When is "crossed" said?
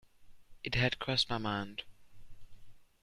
0.97-1.29